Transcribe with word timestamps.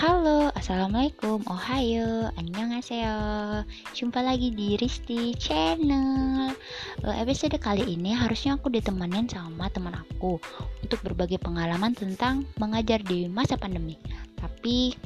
Halo, 0.00 0.48
Assalamualaikum, 0.56 1.44
Ohayo, 1.44 2.32
Annyeonghaseyo. 2.40 3.20
Jumpa 3.92 4.24
lagi 4.24 4.48
di 4.48 4.80
Risti 4.80 5.36
Channel. 5.36 6.56
Uh, 7.04 7.16
Episode 7.20 7.60
kali 7.60 7.84
ini 7.84 8.16
harusnya 8.16 8.56
aku 8.56 8.72
ditemenin 8.72 9.28
sama 9.28 9.68
teman 9.68 9.92
aku 9.92 10.40
Untuk 10.80 11.04
berbagi 11.04 11.36
pengalaman 11.36 11.92
tentang 11.92 12.48
mengajar 12.56 13.04
di 13.04 13.28
masa 13.28 13.60
pandemi. 13.60 14.00
Tapi 14.40 14.96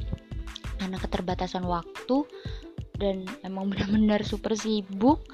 karena 0.79 0.95
keterbatasan 0.95 1.67
waktu 1.67 2.23
Dan 2.95 3.27
emang 3.43 3.75
benar-benar 3.75 4.23
super 4.23 4.55
sibuk 4.55 5.27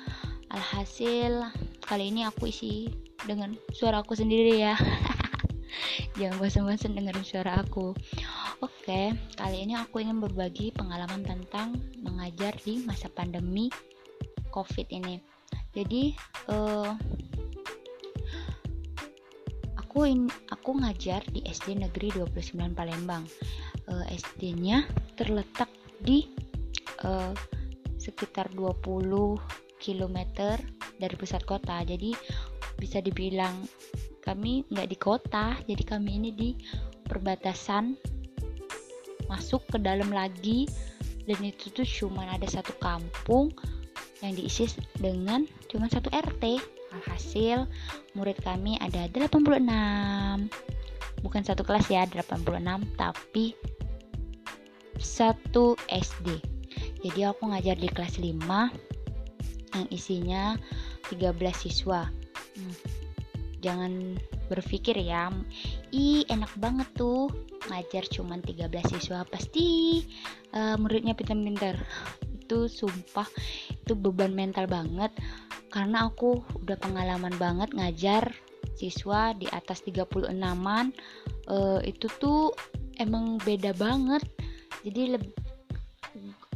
Alhasil 0.50 1.54
kali 1.86 2.10
ini 2.10 2.26
aku 2.26 2.50
isi 2.50 2.90
dengan 3.30 3.54
suara 3.78 4.02
aku 4.02 4.18
sendiri 4.18 4.58
ya. 4.58 4.74
Jangan 6.18 6.42
bosan-bosan 6.42 6.98
dengerin 6.98 7.22
suara 7.22 7.62
aku 7.62 7.94
Oke, 8.92 9.16
kali 9.40 9.64
ini 9.64 9.80
aku 9.80 10.04
ingin 10.04 10.20
berbagi 10.20 10.76
pengalaman 10.76 11.24
tentang 11.24 11.80
mengajar 12.04 12.52
di 12.60 12.84
masa 12.84 13.08
pandemi 13.08 13.72
COVID 14.52 14.92
ini. 14.92 15.16
Jadi, 15.72 16.12
uh, 16.52 16.92
aku 19.80 20.12
in, 20.12 20.28
aku 20.52 20.76
ngajar 20.84 21.24
di 21.32 21.40
SD 21.40 21.80
Negeri 21.80 22.20
29 22.20 22.76
Palembang. 22.76 23.24
Uh, 23.88 24.04
eh, 24.12 24.20
SD-nya 24.20 24.84
terletak 25.16 25.72
di 26.04 26.28
uh, 27.08 27.32
sekitar 27.96 28.52
20 28.52 28.76
km 29.80 30.18
dari 31.00 31.16
pusat 31.16 31.48
kota. 31.48 31.80
Jadi 31.88 32.12
bisa 32.76 33.00
dibilang 33.00 33.56
kami 34.20 34.68
nggak 34.68 34.90
di 34.92 34.98
kota, 35.00 35.56
jadi 35.64 35.84
kami 35.88 36.20
ini 36.20 36.36
di 36.36 36.50
perbatasan 37.08 38.20
masuk 39.32 39.64
ke 39.72 39.80
dalam 39.80 40.12
lagi. 40.12 40.68
Dan 41.24 41.40
itu 41.48 41.72
tuh 41.72 41.88
cuma 41.88 42.28
ada 42.28 42.44
satu 42.44 42.76
kampung 42.84 43.56
yang 44.20 44.36
diisi 44.36 44.70
dengan 45.00 45.48
cuma 45.72 45.90
satu 45.90 46.12
RT 46.14 46.62
alhasil 46.92 47.66
murid 48.14 48.38
kami 48.44 48.78
ada 48.78 49.10
86 49.10 49.66
bukan 51.26 51.42
satu 51.42 51.66
kelas 51.66 51.90
ya 51.90 52.06
86 52.06 52.46
tapi 53.00 53.58
satu 55.02 55.74
SD 55.90 56.52
jadi 57.02 57.34
aku 57.34 57.50
ngajar 57.50 57.82
di 57.82 57.90
kelas 57.90 58.22
5 58.22 58.38
yang 59.72 59.88
isinya 59.90 60.44
13 61.10 61.34
siswa. 61.58 62.06
Hmm, 62.54 62.76
jangan 63.64 64.22
berpikir 64.52 65.00
ya 65.00 65.34
ih 65.90 66.28
enak 66.28 66.52
banget 66.60 66.86
tuh 66.94 67.32
ngajar 67.70 68.08
cuma 68.10 68.40
13 68.40 68.72
siswa 68.98 69.22
pasti 69.28 70.02
uh, 70.56 70.80
muridnya 70.82 71.14
pintar-pintar. 71.14 71.78
Itu 72.42 72.66
sumpah 72.66 73.28
itu 73.70 73.94
beban 73.94 74.34
mental 74.34 74.66
banget. 74.66 75.14
Karena 75.72 76.10
aku 76.10 76.42
udah 76.64 76.76
pengalaman 76.82 77.32
banget 77.40 77.72
ngajar 77.72 78.34
siswa 78.76 79.32
di 79.38 79.46
atas 79.52 79.86
36an 79.86 80.92
uh, 81.48 81.80
itu 81.86 82.08
tuh 82.18 82.52
emang 82.98 83.38
beda 83.40 83.78
banget. 83.78 84.26
Jadi 84.82 85.02
lebih 85.16 85.34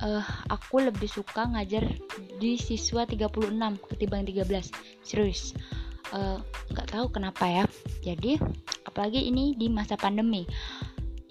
uh, 0.03 0.25
aku 0.51 0.83
lebih 0.83 1.07
suka 1.07 1.47
ngajar 1.47 1.85
di 2.41 2.59
siswa 2.59 3.07
36 3.07 3.55
ketimbang 3.87 4.27
13 4.27 5.05
serius 5.05 5.55
nggak 6.71 6.87
uh, 6.87 6.91
tahu 6.91 7.05
kenapa 7.11 7.45
ya. 7.47 7.65
Jadi 8.03 8.37
apalagi 8.87 9.27
ini 9.27 9.55
di 9.55 9.67
masa 9.67 9.99
pandemi 9.99 10.47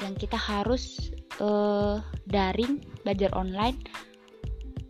yang 0.05 0.13
kita 0.21 0.37
harus 0.37 1.09
uh, 1.41 1.97
daring 2.29 2.85
belajar 3.01 3.33
online. 3.33 3.81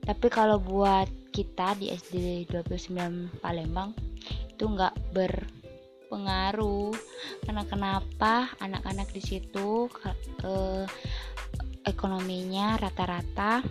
Tapi 0.03 0.27
kalau 0.27 0.58
buat 0.58 1.07
kita 1.30 1.79
di 1.79 1.95
SD 1.95 2.51
29 2.51 3.39
Palembang 3.39 3.95
itu 4.51 4.64
nggak 4.67 4.95
berpengaruh. 5.14 6.91
Karena 7.47 7.63
kenapa? 7.70 8.51
Anak-anak 8.58 9.14
di 9.14 9.23
situ 9.23 9.86
uh, 10.42 10.85
ekonominya 11.86 12.83
rata-rata 12.83 13.63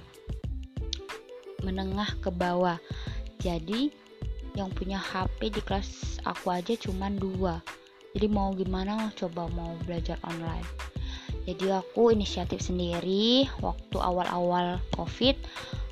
menengah 1.60 2.08
ke 2.24 2.31
bawah. 2.31 2.80
Jadi 3.44 3.92
yang 4.56 4.72
punya 4.72 4.96
HP 4.96 5.52
di 5.52 5.62
kelas 5.62 6.24
aku 6.24 6.56
aja 6.56 6.74
cuma 6.80 7.12
dua. 7.12 7.60
Jadi 8.16 8.30
mau 8.31 8.54
gimana 8.56 9.12
coba 9.18 9.50
mau 9.52 9.74
belajar 9.86 10.22
online 10.24 10.93
jadi 11.44 11.84
aku 11.84 12.16
inisiatif 12.16 12.64
sendiri 12.64 13.48
waktu 13.59 13.98
awal-awal 14.00 14.80
covid 14.96 15.36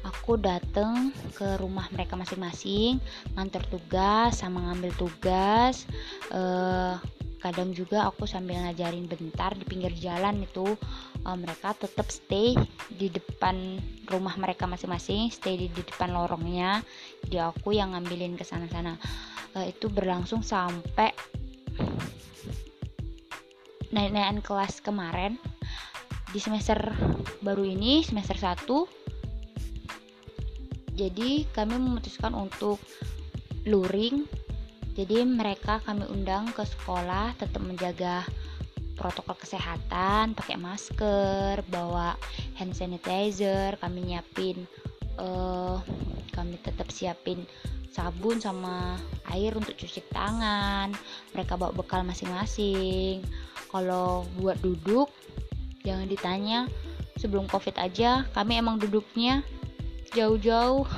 aku 0.02 0.38
dateng 0.38 1.14
ke 1.38 1.58
rumah 1.62 1.86
mereka 1.94 2.18
masing-masing 2.18 2.98
ngantar 3.38 3.62
tugas 3.70 4.42
sama 4.42 4.62
ngambil 4.70 4.92
tugas. 4.98 5.86
Uh, 6.34 6.98
kadang 7.42 7.74
juga 7.74 8.06
aku 8.06 8.30
sambil 8.30 8.62
ngajarin 8.62 9.10
bentar 9.10 9.58
di 9.58 9.66
pinggir 9.66 9.90
jalan 9.98 10.46
itu 10.46 10.78
uh, 11.26 11.38
mereka 11.38 11.74
tetap 11.74 12.06
stay 12.14 12.54
di 12.94 13.10
depan 13.10 13.82
rumah 14.14 14.38
mereka 14.38 14.70
masing-masing 14.70 15.34
stay 15.34 15.58
di, 15.58 15.68
di 15.74 15.82
depan 15.82 16.14
lorongnya. 16.14 16.86
Jadi 17.26 17.38
aku 17.42 17.74
yang 17.74 17.98
ngambilin 17.98 18.38
ke 18.38 18.46
sana-sana. 18.46 18.98
Uh, 19.52 19.68
itu 19.68 19.92
berlangsung 19.92 20.46
sampai 20.46 21.12
naik-naikan 23.92 24.40
kelas 24.44 24.80
kemarin 24.84 25.36
di 26.32 26.40
semester 26.40 26.80
baru 27.44 27.64
ini 27.68 28.04
semester 28.04 28.40
1 28.40 29.02
jadi 30.96 31.48
kami 31.56 31.80
memutuskan 31.80 32.36
untuk 32.36 32.78
luring. 33.66 34.28
Jadi 34.92 35.24
mereka 35.24 35.80
kami 35.88 36.04
undang 36.12 36.52
ke 36.52 36.68
sekolah 36.68 37.34
tetap 37.40 37.64
menjaga 37.64 38.28
protokol 39.00 39.34
kesehatan 39.40 40.38
pakai 40.38 40.62
masker 40.62 41.66
bawa 41.74 42.14
hand 42.60 42.76
sanitizer 42.78 43.74
kami 43.82 44.14
nyiapin 44.14 44.68
uh, 45.18 45.82
kami 46.36 46.62
tetap 46.62 46.92
siapin 46.94 47.50
sabun 47.90 48.38
sama 48.38 49.00
air 49.32 49.56
untuk 49.56 49.74
cuci 49.80 50.06
tangan. 50.12 50.92
Mereka 51.34 51.56
bawa 51.56 51.72
bekal 51.72 52.04
masing-masing 52.04 53.24
kalau 53.72 54.28
buat 54.38 54.60
duduk 54.60 55.08
jangan 55.82 56.06
ditanya 56.06 56.68
sebelum 57.18 57.48
covid 57.48 57.74
aja 57.80 58.28
kami 58.36 58.60
emang 58.60 58.78
duduknya 58.78 59.42
jauh-jauh. 60.12 60.84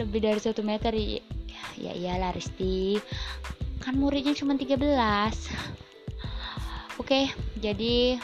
Lebih 0.00 0.24
dari 0.24 0.40
satu 0.40 0.64
meter 0.64 0.94
ya, 0.94 1.20
ya 1.78 1.92
iyalah 1.94 2.34
Risti 2.34 2.98
kan 3.82 3.96
muridnya 3.96 4.34
cuma 4.34 4.58
13 4.58 4.84
oke 7.00 7.20
jadi 7.62 8.18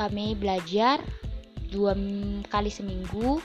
kami 0.00 0.34
belajar 0.34 0.98
dua 1.70 1.94
kali 2.50 2.70
seminggu 2.72 3.38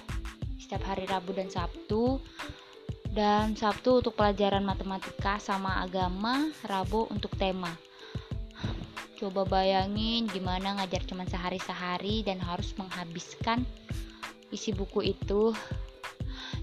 setiap 0.58 0.84
hari 0.90 1.06
Rabu 1.08 1.38
dan 1.38 1.52
Sabtu 1.52 2.20
dan 3.18 3.58
Sabtu 3.58 4.06
untuk 4.06 4.14
pelajaran 4.14 4.62
matematika 4.62 5.42
sama 5.42 5.82
agama, 5.82 6.54
Rabu 6.70 7.10
untuk 7.10 7.34
tema. 7.34 7.74
Coba 9.18 9.42
bayangin 9.42 10.30
gimana 10.30 10.78
ngajar 10.78 11.02
cuma 11.10 11.26
sehari-sehari 11.26 12.22
dan 12.22 12.38
harus 12.38 12.78
menghabiskan 12.78 13.66
isi 14.54 14.70
buku 14.70 15.18
itu. 15.18 15.50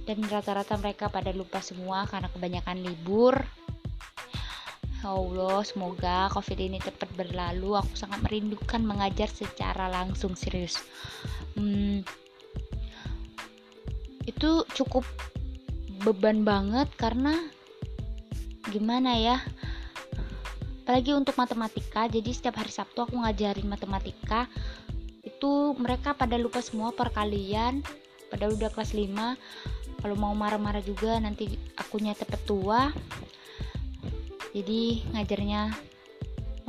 Dan 0.07 0.23
rata-rata 0.31 0.79
mereka 0.79 1.11
pada 1.11 1.35
lupa 1.35 1.59
semua 1.59 2.07
karena 2.07 2.31
kebanyakan 2.31 2.87
libur. 2.87 3.35
Ya 5.03 5.11
Allah, 5.11 5.59
semoga 5.67 6.31
COVID 6.39 6.59
ini 6.63 6.79
cepat 6.79 7.11
berlalu. 7.19 7.75
Aku 7.83 7.99
sangat 7.99 8.23
merindukan 8.23 8.79
mengajar 8.79 9.27
secara 9.27 9.91
langsung 9.91 10.39
serius. 10.39 10.79
Hmm, 11.59 12.07
itu 14.23 14.63
cukup 14.71 15.03
beban 16.03 16.43
banget 16.43 16.91
karena 16.99 17.39
gimana 18.73 19.15
ya? 19.15 19.39
Apalagi 20.85 21.17
untuk 21.17 21.39
matematika 21.41 22.11
jadi 22.11 22.29
setiap 22.35 22.61
hari 22.61 22.73
Sabtu 22.75 23.07
aku 23.07 23.17
ngajarin 23.17 23.71
matematika. 23.71 24.51
Itu 25.25 25.73
mereka 25.81 26.13
pada 26.13 26.37
lupa 26.37 26.61
semua 26.61 26.93
perkalian 26.93 27.81
pada 28.29 28.51
udah 28.51 28.69
kelas 28.75 28.93
5 28.93 30.03
kalau 30.03 30.17
mau 30.21 30.37
marah-marah 30.37 30.85
juga 30.85 31.17
nanti 31.17 31.57
akunya 31.79 32.13
cepet 32.13 32.41
tua. 32.45 32.93
Jadi 34.53 35.07
ngajarnya 35.15 35.73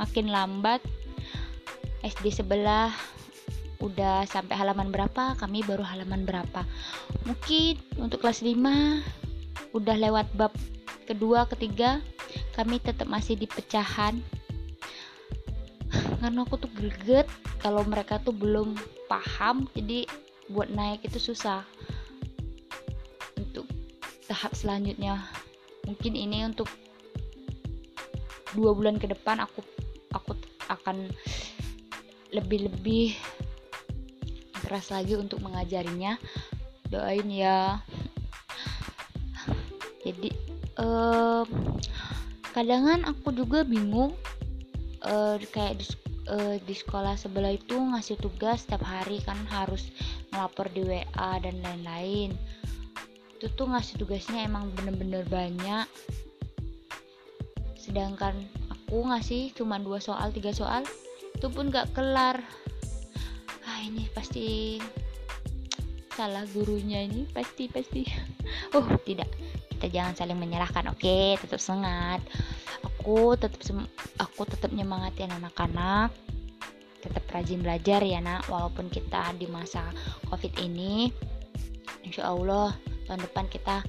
makin 0.00 0.32
lambat. 0.32 0.80
SD 2.00 2.30
sebelah 2.30 2.94
udah 3.86 4.26
sampai 4.26 4.58
halaman 4.58 4.90
berapa 4.90 5.38
kami 5.38 5.62
baru 5.62 5.86
halaman 5.86 6.26
berapa. 6.26 6.66
Mungkin 7.24 7.78
untuk 8.02 8.22
kelas 8.22 8.42
5 8.42 8.58
udah 9.72 9.96
lewat 9.96 10.26
bab 10.34 10.52
kedua 11.06 11.46
ketiga 11.46 12.02
kami 12.58 12.82
tetap 12.82 13.06
masih 13.06 13.38
di 13.38 13.46
pecahan. 13.46 14.18
Karena 16.20 16.42
aku 16.42 16.58
tuh 16.58 16.72
greget 16.74 17.30
kalau 17.62 17.86
mereka 17.86 18.18
tuh 18.18 18.34
belum 18.34 18.74
paham 19.06 19.70
jadi 19.72 20.08
buat 20.50 20.68
naik 20.72 21.06
itu 21.06 21.22
susah. 21.22 21.62
Untuk 23.38 23.70
tahap 24.26 24.52
selanjutnya 24.58 25.22
mungkin 25.86 26.18
ini 26.18 26.42
untuk 26.42 26.66
dua 28.58 28.74
bulan 28.74 28.98
ke 28.98 29.06
depan 29.06 29.38
aku 29.38 29.62
aku 30.10 30.34
akan 30.66 31.12
lebih-lebih 32.34 33.14
keras 34.66 34.90
lagi 34.90 35.14
untuk 35.14 35.38
mengajarinya. 35.38 36.18
Doain 36.90 37.30
ya. 37.30 37.78
Jadi 40.02 40.34
uh, 40.82 41.46
kadangan 42.50 43.06
aku 43.06 43.30
juga 43.30 43.62
bingung 43.62 44.14
uh, 45.06 45.38
kayak 45.54 45.78
di, 45.78 45.86
uh, 46.30 46.58
di 46.62 46.74
sekolah 46.74 47.14
sebelah 47.14 47.54
itu 47.54 47.78
ngasih 47.78 48.18
tugas 48.18 48.66
setiap 48.66 48.82
hari 48.82 49.22
kan 49.22 49.38
harus 49.50 49.90
ngelapor 50.34 50.66
di 50.74 50.82
WA 50.82 51.30
dan 51.38 51.62
lain-lain. 51.62 52.34
Itu 53.38 53.50
tuh 53.54 53.70
ngasih 53.70 54.02
tugasnya 54.02 54.46
emang 54.46 54.74
bener-bener 54.74 55.22
banyak. 55.30 55.86
Sedangkan 57.78 58.34
aku 58.70 59.06
ngasih 59.10 59.54
cuma 59.54 59.78
dua 59.78 59.98
soal 60.02 60.30
tiga 60.34 60.50
soal 60.54 60.82
itu 61.36 61.52
pun 61.52 61.68
gak 61.68 61.92
kelar 61.92 62.40
ini 63.86 64.10
pasti 64.10 64.76
salah 66.16 66.48
gurunya 66.48 67.04
ini 67.04 67.28
pasti 67.30 67.68
pasti. 67.68 68.02
Oh 68.74 68.84
tidak. 69.04 69.28
Kita 69.76 69.92
jangan 69.92 70.16
saling 70.16 70.40
menyalahkan 70.40 70.88
oke? 70.88 71.00
Okay, 71.00 71.36
tetap 71.36 71.60
semangat. 71.60 72.24
Aku 72.84 73.36
tetap 73.36 73.60
aku 74.16 74.42
tetap 74.48 74.72
nyemangatin 74.72 75.32
anak-anak. 75.32 76.10
Tetap 77.04 77.24
rajin 77.30 77.60
belajar 77.62 78.00
ya 78.02 78.18
nak 78.24 78.48
walaupun 78.48 78.88
kita 78.88 79.36
di 79.36 79.46
masa 79.46 79.84
covid 80.32 80.52
ini. 80.60 81.12
Insya 82.02 82.32
Allah 82.32 82.72
tahun 83.06 83.22
depan 83.28 83.46
kita 83.52 83.84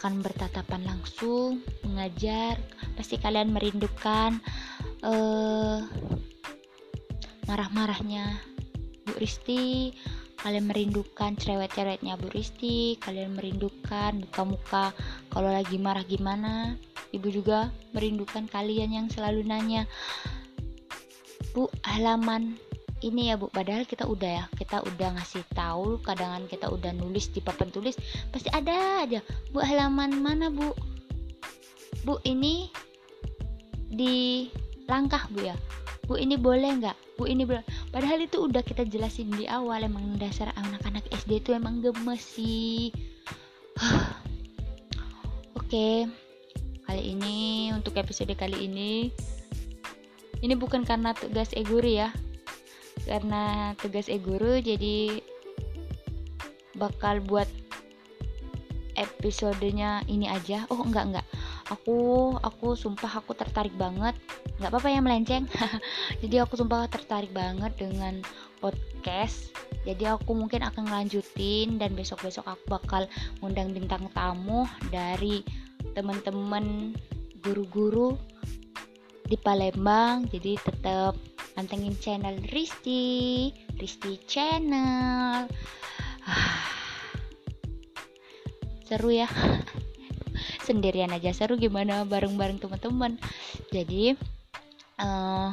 akan 0.00 0.24
bertatapan 0.24 0.82
langsung 0.88 1.60
mengajar. 1.84 2.56
Pasti 2.96 3.20
kalian 3.20 3.52
merindukan 3.52 4.40
uh, 5.04 5.84
marah-marahnya 7.44 8.51
Bu 9.06 9.12
Risti. 9.18 9.92
Kalian 10.42 10.66
merindukan 10.66 11.38
cerewet-cerewetnya 11.38 12.18
Bu 12.18 12.30
Risti. 12.30 12.98
Kalian 12.98 13.38
merindukan 13.38 14.22
muka-muka 14.26 14.90
kalau 15.30 15.50
lagi 15.50 15.78
marah 15.78 16.02
gimana. 16.02 16.74
Ibu 17.12 17.28
juga 17.28 17.68
merindukan 17.92 18.48
kalian 18.48 18.90
yang 18.96 19.06
selalu 19.12 19.44
nanya 19.44 19.84
Bu 21.52 21.68
halaman 21.84 22.56
ini 23.04 23.28
ya 23.28 23.36
Bu? 23.36 23.52
Padahal 23.52 23.84
kita 23.84 24.08
udah 24.08 24.30
ya 24.40 24.44
kita 24.56 24.80
udah 24.80 25.20
ngasih 25.20 25.44
tahu 25.52 26.00
kadangan 26.00 26.48
kita 26.48 26.70
udah 26.72 26.96
nulis 26.96 27.28
di 27.28 27.44
papan 27.44 27.68
tulis 27.68 27.98
pasti 28.32 28.48
ada 28.48 29.04
aja. 29.04 29.20
Bu 29.52 29.60
halaman 29.60 30.16
mana 30.22 30.48
Bu? 30.48 30.72
Bu 32.08 32.16
ini 32.24 32.72
di 33.92 34.48
langkah 34.86 35.26
Bu 35.30 35.46
ya. 35.46 35.56
Bu 36.06 36.18
ini 36.18 36.34
boleh 36.34 36.82
nggak? 36.82 36.98
Bu 37.18 37.30
ini 37.30 37.46
boleh. 37.46 37.62
Padahal 37.94 38.22
itu 38.22 38.42
udah 38.42 38.62
kita 38.64 38.82
jelasin 38.86 39.30
di 39.34 39.46
awal 39.46 39.86
emang 39.86 40.18
dasar 40.18 40.50
anak-anak 40.58 41.06
SD 41.14 41.46
itu 41.46 41.50
emang 41.54 41.78
gemes 41.78 42.22
sih. 42.22 42.90
Oke. 45.58 45.68
Okay. 45.68 45.98
kali 46.82 47.16
ini 47.16 47.70
untuk 47.72 47.96
episode 47.96 48.28
kali 48.36 48.68
ini 48.68 49.08
ini 50.44 50.54
bukan 50.58 50.84
karena 50.84 51.14
tugas 51.14 51.54
e-guru 51.54 51.88
ya. 51.88 52.10
Karena 53.08 53.72
tugas 53.80 54.10
e-guru 54.10 54.60
jadi 54.60 55.22
bakal 56.76 57.22
buat 57.24 57.48
episodenya 58.98 60.04
ini 60.10 60.28
aja. 60.28 60.68
Oh 60.68 60.82
enggak 60.84 61.06
enggak 61.08 61.26
aku 61.72 61.98
aku 62.44 62.76
sumpah 62.76 63.24
aku 63.24 63.32
tertarik 63.32 63.72
banget 63.80 64.12
nggak 64.62 64.70
apa-apa 64.70 64.94
ya 64.94 65.02
melenceng. 65.02 65.50
Jadi 66.22 66.38
aku 66.38 66.54
sumpah 66.54 66.86
tertarik 66.86 67.34
banget 67.34 67.74
dengan 67.74 68.22
podcast. 68.62 69.50
Jadi 69.82 70.06
aku 70.06 70.38
mungkin 70.38 70.62
akan 70.62 70.86
ngelanjutin 70.86 71.82
dan 71.82 71.98
besok-besok 71.98 72.46
aku 72.46 72.78
bakal 72.78 73.10
ngundang 73.42 73.74
bintang 73.74 74.06
tamu 74.14 74.70
dari 74.94 75.42
teman-teman 75.98 76.94
guru-guru 77.42 78.14
di 79.26 79.34
Palembang. 79.34 80.30
Jadi 80.30 80.54
tetap 80.62 81.18
pantengin 81.58 81.98
channel 81.98 82.38
Risti 82.54 83.50
Risti 83.74 84.14
channel. 84.30 85.50
Seru 88.86 89.10
ya. 89.10 89.26
Sendirian 90.66 91.10
aja 91.10 91.34
seru 91.34 91.58
gimana 91.58 92.06
bareng-bareng 92.06 92.62
teman-teman. 92.62 93.18
Jadi 93.74 94.14
uh, 95.02 95.50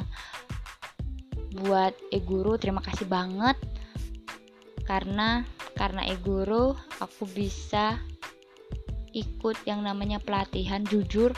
buat 1.60 1.92
e-guru 2.14 2.54
terima 2.56 2.80
kasih 2.80 3.10
banget. 3.10 3.58
Karena 4.86 5.42
karena 5.74 6.06
e-guru 6.06 6.74
aku 7.02 7.26
bisa 7.30 7.98
ikut 9.10 9.58
yang 9.66 9.82
namanya 9.82 10.22
pelatihan 10.22 10.86
jujur. 10.86 11.34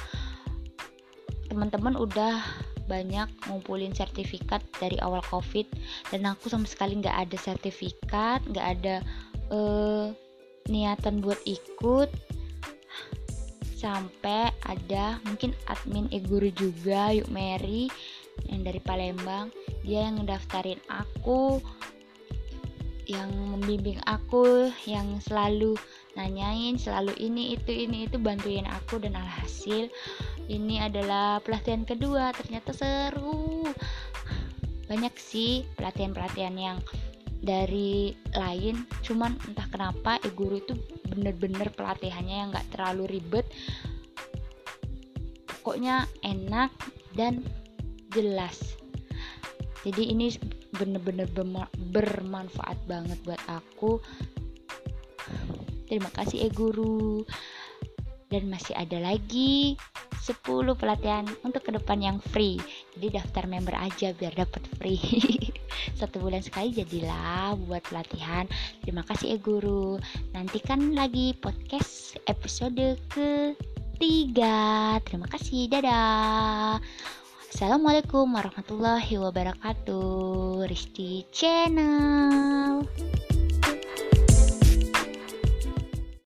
Teman-teman 1.48 1.96
udah 1.96 2.40
banyak 2.86 3.28
ngumpulin 3.46 3.94
sertifikat 3.94 4.60
dari 4.76 4.98
awal 5.00 5.22
covid 5.30 5.64
dan 6.10 6.26
aku 6.26 6.50
sama 6.50 6.66
sekali 6.66 6.98
nggak 6.98 7.30
ada 7.30 7.36
sertifikat 7.38 8.42
nggak 8.50 8.66
ada 8.78 8.96
uh, 9.54 10.10
niatan 10.66 11.22
buat 11.22 11.38
ikut 11.46 12.10
sampai 13.82 14.54
ada 14.62 15.18
mungkin 15.26 15.50
admin 15.66 16.06
e-guru 16.14 16.54
juga 16.54 17.10
yuk 17.10 17.26
Mary 17.34 17.90
yang 18.46 18.62
dari 18.62 18.78
Palembang. 18.78 19.50
Dia 19.82 20.06
yang 20.06 20.22
ngedaftarin 20.22 20.78
aku 20.86 21.58
yang 23.10 23.34
membimbing 23.34 23.98
aku 24.06 24.70
yang 24.86 25.18
selalu 25.18 25.74
nanyain 26.14 26.78
selalu 26.78 27.10
ini 27.18 27.58
itu 27.58 27.74
ini 27.74 28.06
itu 28.06 28.22
bantuin 28.22 28.70
aku. 28.70 29.02
Dan 29.02 29.18
alhasil 29.18 29.90
ini 30.46 30.78
adalah 30.78 31.42
pelatihan 31.42 31.82
kedua. 31.82 32.30
Ternyata 32.38 32.70
seru. 32.70 33.66
Banyak 34.86 35.18
sih 35.18 35.66
pelatihan-pelatihan 35.74 36.54
yang 36.54 36.78
dari 37.42 38.14
lain 38.38 38.86
cuman 39.02 39.34
entah 39.50 39.66
kenapa 39.66 40.22
e-guru 40.22 40.62
itu 40.62 40.78
bener-bener 41.10 41.68
pelatihannya 41.74 42.36
yang 42.46 42.48
nggak 42.54 42.70
terlalu 42.70 43.18
ribet. 43.18 43.46
Pokoknya 45.60 46.06
enak 46.22 46.70
dan 47.18 47.42
jelas. 48.14 48.78
Jadi 49.82 50.14
ini 50.14 50.30
bener-bener 50.78 51.26
bermanfaat 51.90 52.78
banget 52.86 53.18
buat 53.26 53.42
aku. 53.50 53.98
Terima 55.90 56.08
kasih 56.14 56.46
e 56.46 56.48
guru. 56.54 57.26
Dan 58.32 58.48
masih 58.48 58.72
ada 58.72 58.96
lagi 58.96 59.76
10 60.24 60.40
pelatihan 60.78 61.28
untuk 61.44 61.68
ke 61.68 61.70
depan 61.76 62.00
yang 62.00 62.18
free. 62.32 62.56
Jadi 62.96 63.20
daftar 63.20 63.44
member 63.44 63.76
aja 63.76 64.16
biar 64.16 64.32
dapat 64.32 64.64
free 64.80 64.96
satu 66.02 66.18
bulan 66.18 66.42
sekali 66.42 66.74
jadilah 66.74 67.54
buat 67.70 67.86
pelatihan 67.86 68.50
terima 68.82 69.06
kasih 69.06 69.34
ya 69.34 69.38
guru. 69.38 70.02
Nantikan 70.34 70.98
lagi 70.98 71.38
podcast 71.38 72.18
episode 72.26 72.98
ketiga. 73.14 74.98
Terima 75.06 75.30
kasih. 75.30 75.70
Dadah. 75.70 76.82
Assalamualaikum 77.52 78.26
warahmatullahi 78.34 79.14
wabarakatuh. 79.22 80.66
Risti 80.66 81.22
Channel 81.30 82.82